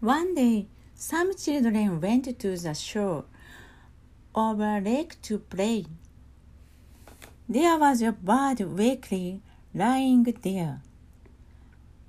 [0.00, 3.24] One day, some children went to the shore
[4.34, 5.84] of a lake to play.
[7.48, 9.40] There was a bird weakly
[9.74, 10.80] lying there.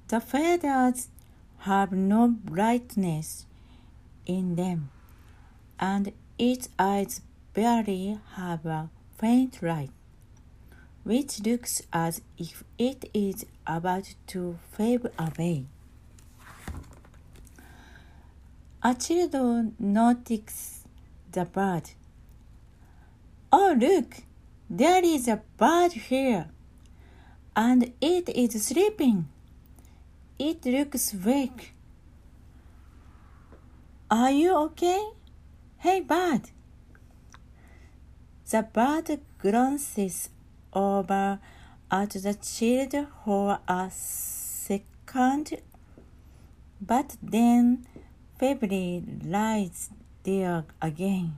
[0.08, 1.10] The feathers
[1.60, 3.46] have no brightness
[4.26, 4.90] in them,
[5.80, 7.22] and its eyes
[7.54, 9.92] barely have a faint light,
[11.04, 15.66] which looks as if it is about to fade away.
[18.84, 20.84] A child notices
[21.32, 21.92] the bird.
[23.52, 24.24] Oh, look!
[24.70, 26.48] There is a bird here,
[27.56, 29.28] and it is sleeping.
[30.40, 31.74] It looks weak.
[34.10, 35.04] Are you okay?
[35.78, 36.50] Hey, bird.
[38.50, 40.30] The bird glances
[40.74, 41.40] over
[41.92, 45.62] at the child for a second,
[46.80, 47.86] but then
[48.40, 49.90] feebly lies
[50.24, 51.36] there again.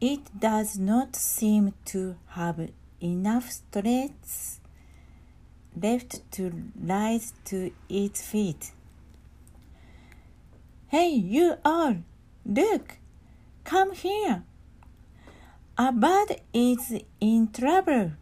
[0.00, 4.60] It does not seem to have enough strength
[5.80, 8.72] left to rise to its feet.
[10.88, 11.96] Hey, you all!
[12.44, 12.98] Look!
[13.64, 14.44] Come here!
[15.76, 18.12] A bird is in trouble.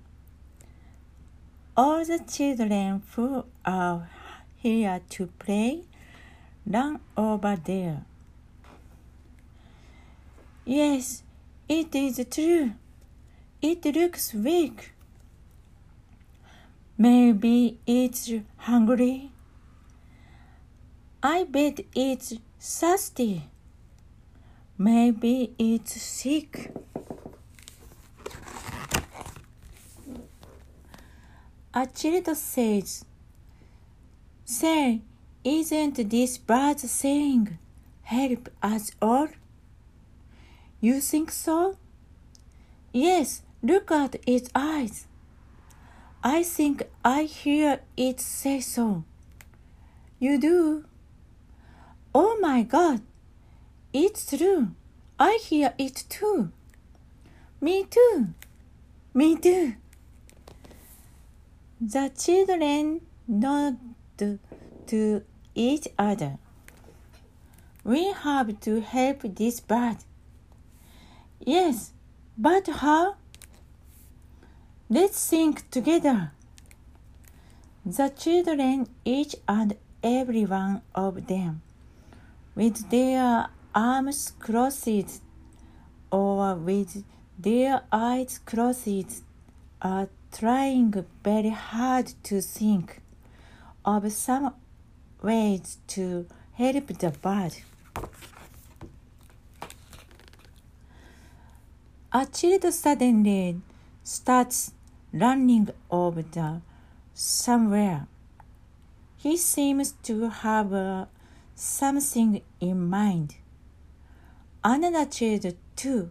[1.77, 4.09] All the children who are
[4.57, 5.83] here to play
[6.67, 8.07] run over there.
[10.65, 11.25] Yes,
[11.69, 12.73] it is true.
[13.61, 14.95] It looks weak.
[16.97, 19.31] Maybe it's hungry.
[21.23, 23.51] I bet it's thirsty.
[24.79, 26.73] Maybe it's sick.
[31.75, 33.05] A child says,
[34.45, 35.01] Say,
[35.43, 37.59] isn't this bird saying,
[38.03, 39.29] Help us all?
[40.83, 41.77] You think so?
[42.93, 45.07] Yes, look at its eyes.
[46.23, 49.05] I think I hear it say so.
[50.19, 50.85] You do?
[52.15, 53.01] Oh my God!
[53.95, 54.73] It's true.
[55.19, 56.53] I hear it too.
[57.63, 58.35] Me too.
[59.15, 59.77] Me too.
[61.85, 63.77] The children nod
[64.17, 65.23] to
[65.53, 66.39] each other.
[67.83, 69.97] We have to help this bird.
[71.41, 71.91] Yes,
[72.39, 73.17] but how?
[74.89, 76.31] Let's think together.
[77.85, 81.63] The children, each and every one of them,
[82.55, 85.21] with their arms crossed
[86.13, 87.03] or with
[87.37, 89.25] their eyes closed,
[89.83, 93.01] are trying very hard to think
[93.85, 94.55] of some
[95.23, 97.55] ways to help the bird.
[102.13, 103.61] A child suddenly
[104.03, 104.73] starts
[105.13, 106.61] running over the
[107.15, 108.07] somewhere.
[109.17, 111.07] He seems to have uh,
[111.55, 113.37] something in mind.
[114.65, 116.11] Another child too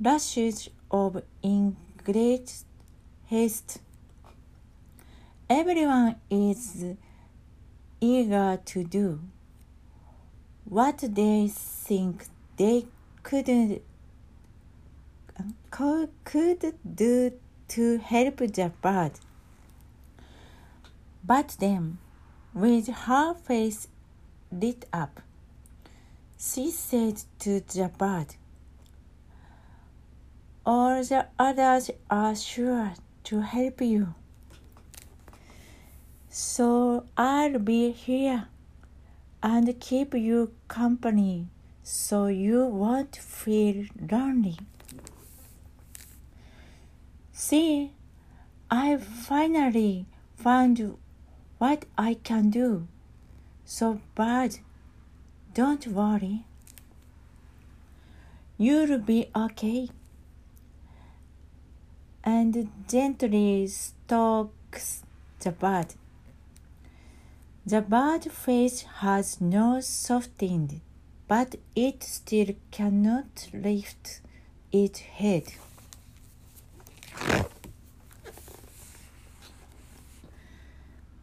[0.00, 2.52] rushes off in great
[3.26, 3.80] haste.
[5.48, 6.84] Everyone is
[8.00, 9.20] eager to do
[10.64, 12.26] what they think
[12.56, 12.86] they
[13.22, 13.80] could
[15.70, 17.32] could do
[17.68, 19.12] to help the bird.
[21.24, 21.98] But then,
[22.52, 23.88] with her face
[24.52, 25.20] lit up,
[26.38, 28.36] she said to the bird,
[30.66, 32.94] All the others are sure
[33.24, 34.14] to help you.
[36.28, 38.48] So I'll be here
[39.42, 41.48] and keep you company
[41.82, 44.58] so you won't feel lonely.
[47.32, 47.92] See,
[48.70, 50.96] I finally found
[51.58, 52.88] what I can do.
[53.66, 54.56] So, Bud,
[55.52, 56.46] don't worry.
[58.56, 59.90] You'll be okay.
[62.26, 65.02] And gently strokes
[65.40, 65.88] the bird.
[67.66, 70.80] The bird face has not softened,
[71.28, 74.22] but it still cannot lift
[74.72, 75.52] its head.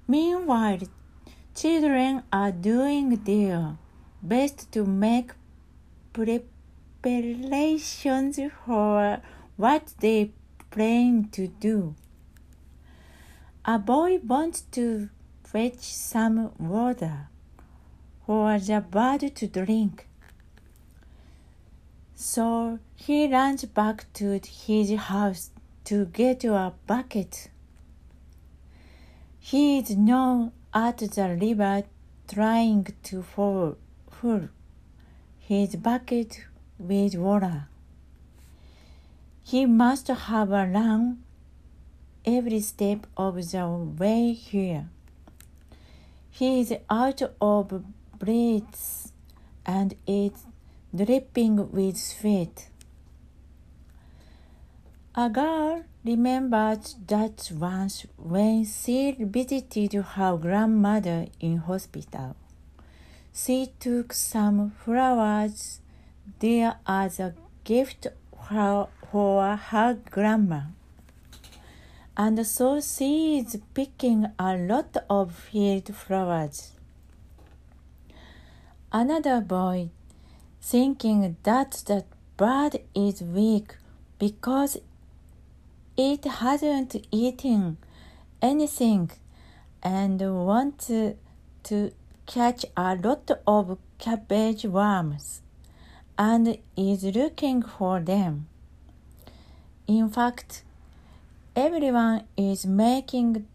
[0.08, 0.82] Meanwhile,
[1.56, 3.76] children are doing their
[4.22, 5.32] best to make
[6.14, 9.20] preparations for
[9.58, 10.30] what they
[10.72, 11.96] plan to do.
[13.66, 15.10] A boy wants to
[15.44, 17.28] fetch some water
[18.26, 20.08] for the bird to drink.
[22.16, 25.52] So he runs back to his house
[25.86, 27.50] to get a bucket.
[29.40, 31.84] He is now at the river
[32.28, 33.78] trying to fill
[35.40, 36.46] his bucket
[36.80, 37.68] with water.
[39.52, 41.24] He must have run
[42.24, 43.68] every step of the
[44.00, 44.88] way here.
[46.30, 47.84] He is out of
[48.18, 49.12] breath
[49.66, 50.46] and is
[50.96, 52.70] dripping with sweat.
[55.16, 62.38] A girl remembered that once when she visited her grandmother in hospital,
[63.34, 65.82] she took some flowers
[66.40, 67.34] there as a
[67.66, 68.08] gift
[68.48, 70.62] for her grandma.
[72.16, 76.74] And so she is picking a lot of field flowers.
[78.92, 79.90] Another boy
[80.62, 82.04] thinking that the
[82.38, 83.76] bird is weak
[84.20, 84.78] because
[85.98, 87.78] it hasn't eaten
[88.42, 89.12] anything
[89.82, 90.88] and wants
[91.64, 91.92] to
[92.26, 95.42] catch a lot of cabbage worms
[96.18, 98.48] and is looking for them.
[99.88, 100.64] In fact,
[101.56, 103.48] everyone is making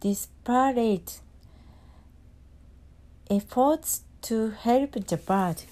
[0.00, 1.20] disparate
[3.30, 5.62] efforts to help the bird.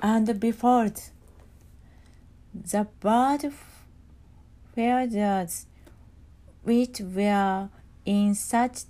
[0.00, 0.90] and before
[2.54, 3.52] the bird
[4.74, 5.66] feathers
[6.62, 7.68] which were
[8.04, 8.82] in such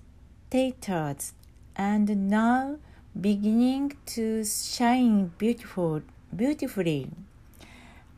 [0.51, 1.33] tatters
[1.77, 2.77] and now
[3.19, 6.03] beginning to shine beautiful
[6.35, 7.11] beautifully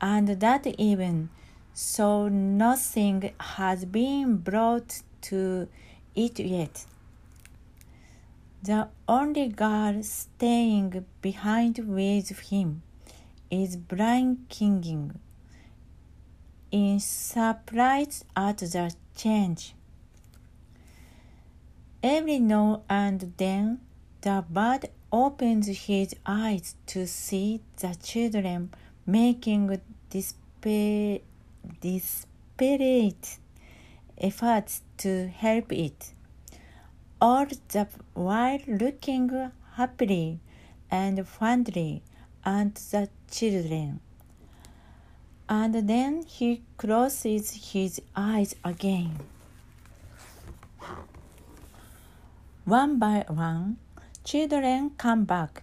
[0.00, 1.30] and that even
[1.72, 5.68] so nothing has been brought to
[6.14, 6.86] it yet
[8.62, 12.82] the only girl staying behind with him
[13.50, 15.18] is blinking
[16.70, 19.74] in surprise at the change.
[22.02, 23.80] Every now and then,
[24.20, 28.70] the bird opens his eyes to see the children
[29.06, 29.80] making
[30.10, 31.22] desperate
[34.18, 36.12] efforts to help it
[37.20, 40.40] all the while looking happily
[40.90, 42.02] and friendly
[42.44, 44.00] at the children.
[45.48, 49.18] And then he closes his eyes again.
[52.64, 53.78] One by one,
[54.24, 55.62] children come back,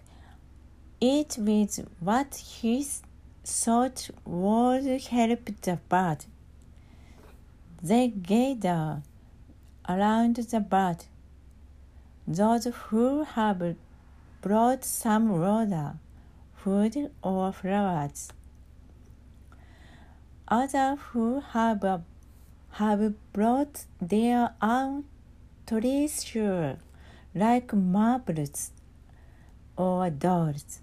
[1.00, 2.86] each with what he
[3.44, 6.24] thought would help the bird.
[7.82, 9.02] They gather
[9.88, 11.04] around the bird
[12.28, 13.76] those who have
[14.42, 15.94] brought some water,
[16.54, 18.30] food, or flowers.
[20.48, 22.02] Others who have,
[22.72, 25.04] have brought their own
[25.66, 26.78] treasure,
[27.34, 28.72] like marbles
[29.76, 30.80] or dolls.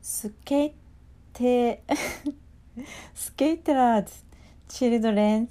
[0.00, 0.74] Skate,
[3.14, 4.06] scattered
[4.68, 5.48] children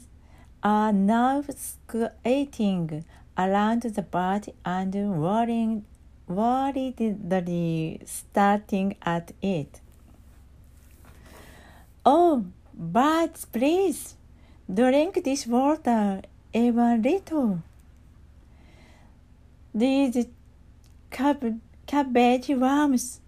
[0.63, 3.03] are now skating
[3.37, 5.85] around the bird and worrying,
[6.27, 9.81] worriedly starting at it.
[12.05, 14.15] Oh, birds, please,
[14.71, 16.21] drink this water
[16.53, 17.61] even little.
[19.73, 20.27] These
[21.09, 23.21] cab- cabbage worms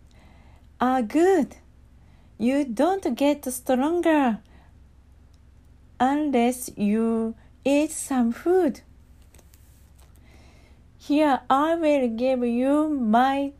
[0.81, 1.55] are good.
[2.37, 4.39] You don't get stronger
[5.99, 8.81] unless you eat some food.
[10.97, 13.53] Here I will give you my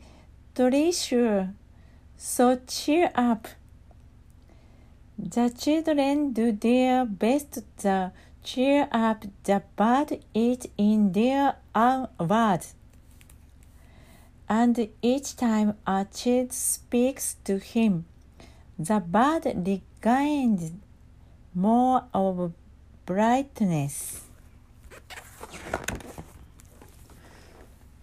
[0.55, 1.53] treasure,
[2.17, 3.47] so cheer up.
[5.17, 8.11] The children do their best to
[8.43, 12.75] cheer up the bird each in their own words.
[14.49, 18.05] And each time a child speaks to him,
[18.77, 20.71] the bird regains
[21.55, 22.51] more of
[23.05, 24.21] brightness.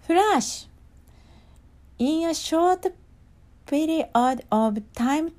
[0.06, 0.66] Flash!
[1.98, 2.86] In a short
[3.66, 4.08] period
[4.50, 5.32] of time,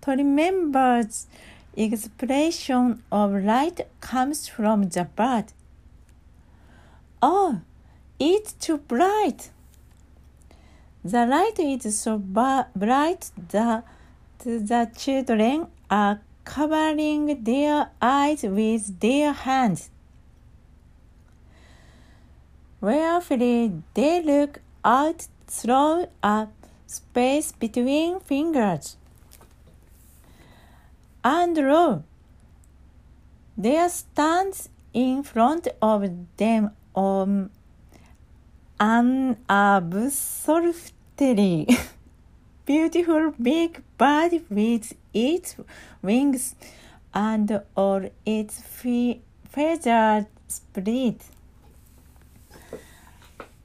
[0.00, 1.26] Tremember's
[1.84, 5.46] expression of light comes from the bird.
[7.22, 7.60] Oh,
[8.18, 9.50] it's too bright!
[11.02, 13.84] The light is so bright that
[14.38, 19.90] the children are covering their eyes with their hands.
[22.80, 26.48] Wherefore they look out through a
[26.86, 28.96] space between fingers.
[31.22, 32.04] And lo,
[33.56, 37.50] there stands in front of them um,
[38.78, 40.96] an absolutely
[42.64, 45.56] beautiful big bird with its
[46.00, 46.54] wings
[47.12, 51.16] and all its fe- feathers spread.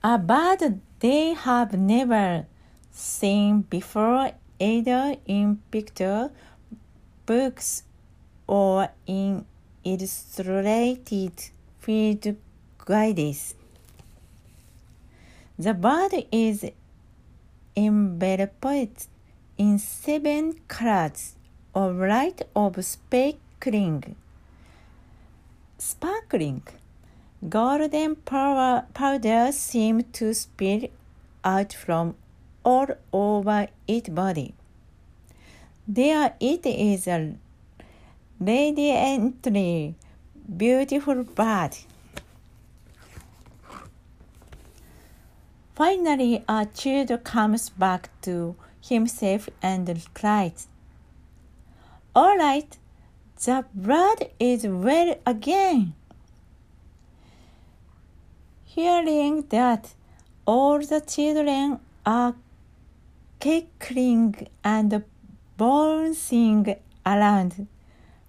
[0.04, 2.46] A bird they have never
[2.92, 6.32] seen before either in picture
[7.26, 7.84] books
[8.48, 9.46] or in
[9.84, 12.36] illustrated field
[12.86, 13.56] guides.
[15.58, 16.66] The bird is
[17.76, 19.08] enveloped
[19.58, 21.36] in seven colors
[21.74, 24.16] of light of sparkling,
[25.78, 26.64] sparkling.
[27.48, 30.88] Golden power, powder seemed to spill
[31.44, 32.16] out from
[32.64, 34.56] all over its body.
[35.88, 37.36] There it is a
[38.40, 39.94] radiantly
[40.58, 41.78] beautiful bird.
[45.76, 50.68] Finally, a child comes back to himself and cries,
[52.16, 52.78] All right,
[53.44, 55.94] the bird is well again.
[58.64, 59.94] Hearing that,
[60.48, 62.34] all the children are
[63.40, 65.04] cackling and
[65.58, 67.68] bouncing around,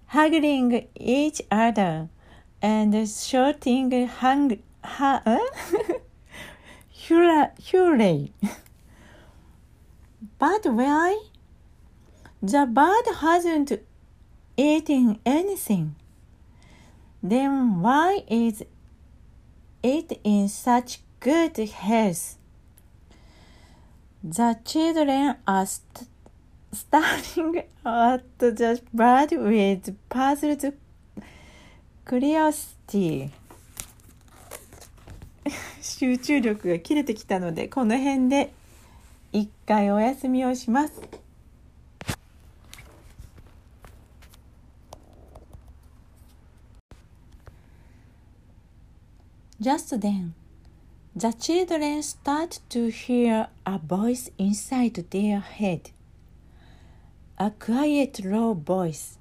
[0.07, 2.09] hugging each other
[2.61, 5.39] and shouting hung, ha, uh?
[7.07, 8.31] hooray!
[10.39, 11.21] but why?
[12.41, 13.71] The bird hasn't
[14.55, 15.95] eaten anything.
[17.23, 18.63] Then why is
[19.81, 22.37] it in such good health?
[24.23, 25.67] The children are
[26.73, 30.73] starting at the bird with puzzled
[32.05, 33.31] curiosity.
[35.81, 38.53] 集中力が切れてきたのでこの辺で
[39.31, 41.01] 一回お休みをします。
[49.59, 50.33] Just then,
[51.15, 55.91] the children start to hear a voice inside their head.
[57.39, 59.19] A quiet, low voice.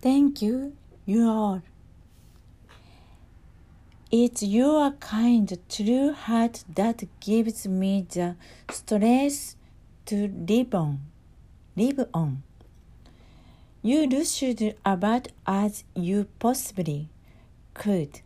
[0.00, 1.62] Thank you, you all.
[4.10, 8.34] It's your kind, true heart that gives me the
[8.68, 9.54] strength
[10.06, 11.02] to live on.
[11.76, 12.42] Live on.
[13.82, 17.10] You rushed about as you possibly
[17.74, 18.22] could,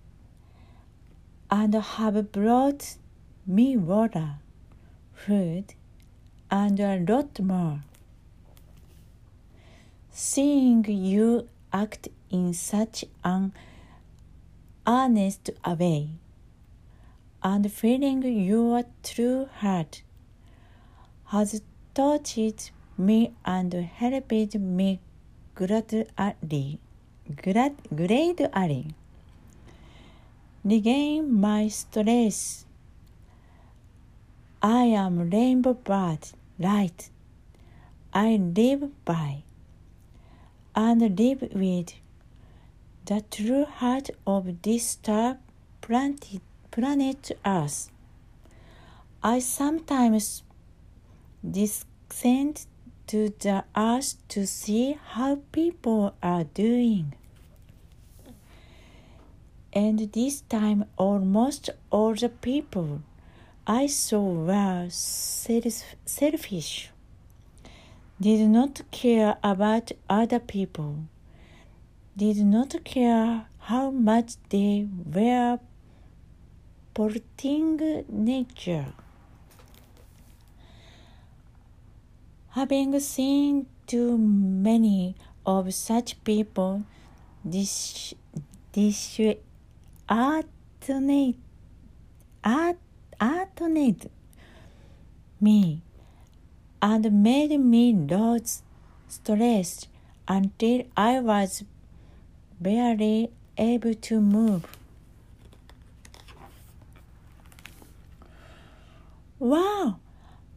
[1.51, 2.97] and have brought
[3.47, 4.37] me water,
[5.13, 5.75] food,
[6.51, 7.81] and a lot more.
[10.11, 13.53] Seeing you act in such an
[14.87, 16.09] honest way,
[17.43, 20.03] and feeling your true heart
[21.27, 21.63] has
[21.95, 25.01] touched me and helped me
[25.55, 26.81] gradually,
[27.43, 28.95] grad, gradually
[30.65, 32.67] regain my strength.
[34.63, 36.19] I am Rainbow Bird,
[36.61, 37.11] light.
[38.13, 39.43] I live by
[40.75, 41.95] and live with
[43.07, 45.39] the true heart of this star
[45.81, 47.91] planet, planet Earth.
[49.23, 50.43] I sometimes
[51.49, 52.67] descend
[53.07, 57.15] to the earth to see how people are doing.
[59.73, 63.03] And this time, almost all the people
[63.71, 66.91] I saw were selfish,
[68.21, 71.05] did not care about other people
[72.17, 75.59] did not care how much they were
[76.93, 78.93] polluting nature.
[82.51, 85.15] Having seen too many
[85.47, 86.83] of such people,
[87.45, 88.15] this
[88.73, 89.21] this
[90.09, 91.37] alternate,
[92.45, 92.90] alternate
[95.41, 95.83] me
[96.81, 98.63] and made me lose
[99.09, 99.87] stress
[100.27, 101.65] until I was
[102.61, 104.65] barely able to move.
[109.39, 109.99] Wow!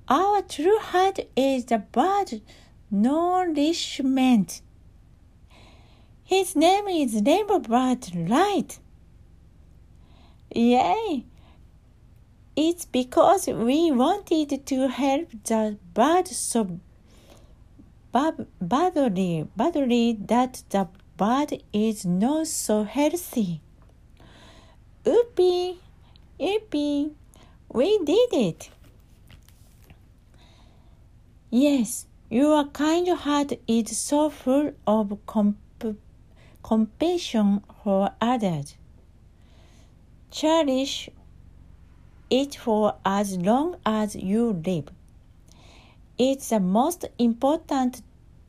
[0.07, 2.41] Our true heart is the bird
[2.91, 4.61] nourishment.
[6.23, 8.79] His name is Rainbow Bird Light.
[10.53, 11.25] Yay!
[12.55, 16.79] It's because we wanted to help the bird so
[18.11, 23.61] badly, badly that the bird is not so healthy.
[25.03, 25.77] Oopie,
[26.39, 27.11] Oopie,
[27.69, 28.69] we did it.
[31.49, 35.97] Yes, your kind heart is so full of comp-
[36.61, 38.75] compassion for others.
[40.29, 41.09] Cherish
[42.33, 44.89] it for as long as you live.
[46.17, 48.01] It's the most important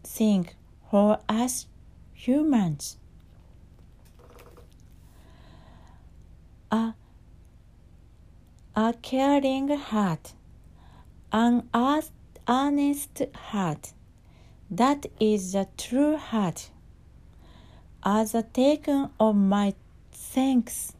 [0.02, 0.48] thing
[0.90, 1.66] for us
[2.14, 2.96] humans.
[6.72, 6.94] A,
[8.74, 10.32] a caring heart,
[11.30, 13.92] an honest heart,
[14.70, 16.70] that is the true heart.
[18.02, 19.74] As a token of my
[20.10, 20.93] thanks,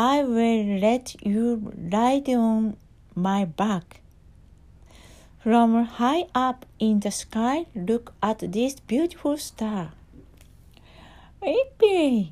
[0.00, 2.76] I will let you ride on
[3.16, 4.00] my back.
[5.40, 9.90] From high up in the sky, look at this beautiful star.
[11.42, 12.30] Yippee!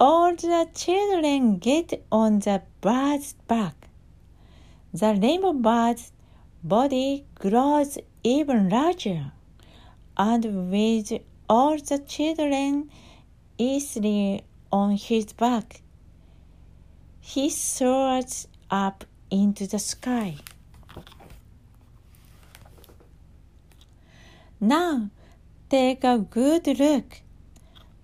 [0.00, 3.86] All the children get on the bird's back.
[4.92, 6.10] The rainbow bird's
[6.64, 9.30] body grows even larger,
[10.16, 11.12] and with
[11.48, 12.90] all the children
[13.58, 15.83] easily on his back,
[17.26, 20.36] he soars up into the sky.
[24.60, 25.08] Now,
[25.70, 27.22] take a good look.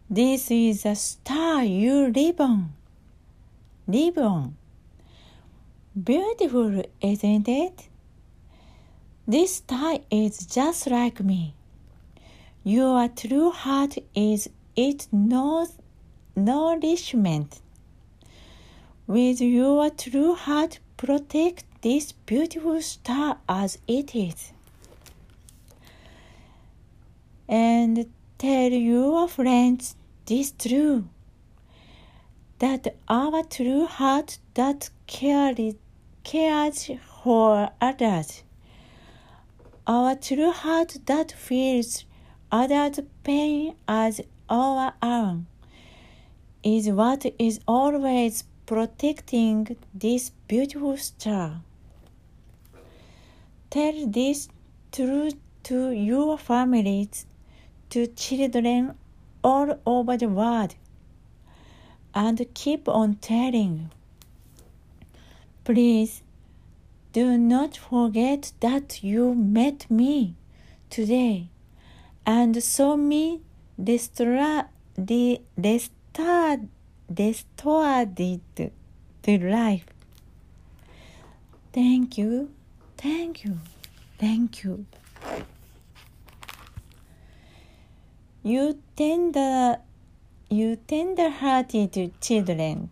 [0.08, 2.72] This is a star you live on.
[3.86, 4.56] Live on.
[5.94, 7.90] Beautiful, isn't it?
[9.28, 11.54] This star is just like me.
[12.64, 17.60] Your true heart is its nourishment.
[19.10, 24.52] With your true heart, protect this beautiful star as it is.
[27.48, 29.96] And tell your friends
[30.26, 31.08] this true
[32.60, 35.74] that our true heart that cares,
[36.22, 36.88] cares
[37.24, 38.44] for others,
[39.88, 42.04] our true heart that feels
[42.52, 45.48] others' pain as our own,
[46.62, 51.60] is what is always protecting this beautiful star.
[53.68, 54.48] Tell this
[54.92, 57.26] truth to your families,
[57.88, 58.94] to children
[59.42, 60.76] all over the world,
[62.14, 63.90] and keep on telling.
[65.64, 66.22] Please
[67.12, 70.36] do not forget that you met me
[70.90, 71.48] today
[72.24, 73.40] and saw me
[73.76, 74.66] restored
[77.10, 78.72] it
[79.24, 79.84] to life.
[81.72, 82.50] Thank you,
[82.96, 83.58] thank you,
[84.18, 84.86] thank you.
[88.42, 89.78] You tender,
[90.48, 92.90] you tender-hearted children,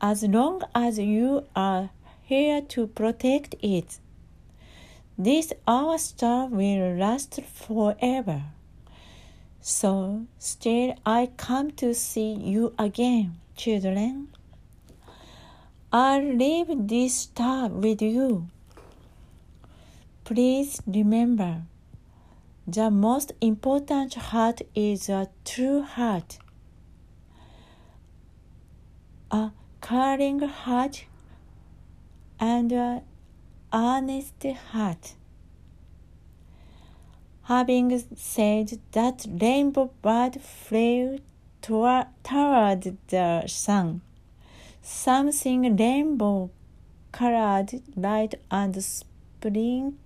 [0.00, 1.90] as long as you are
[2.22, 3.98] here to protect it.
[5.16, 8.42] This our star will last forever.
[9.60, 14.28] So still I come to see you again, children.
[15.92, 18.48] I'll leave this star with you.
[20.24, 21.62] Please remember,
[22.66, 26.38] the most important heart is a true heart.
[29.30, 31.04] A caring heart
[32.38, 33.02] and an
[33.72, 35.14] honest heart.
[37.42, 41.18] Having said that, Rainbow Bird flew
[41.62, 42.06] toward
[43.08, 44.02] the sun.
[44.82, 46.50] Something rainbow
[47.12, 49.98] colored light and sprinkling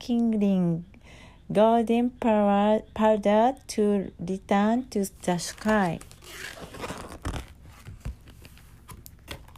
[1.53, 6.01] golden powder to return to the sky.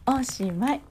[0.06, 0.87] おしまい。